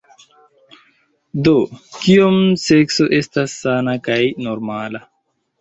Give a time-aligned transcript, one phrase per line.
[1.47, 1.53] Do,
[1.97, 5.07] Kiom sekso estas sana kaj normala?